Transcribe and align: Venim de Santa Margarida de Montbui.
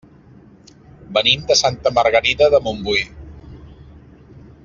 Venim 1.17 1.43
de 1.51 1.57
Santa 1.59 1.91
Margarida 1.99 2.49
de 2.55 2.61
Montbui. 2.69 3.07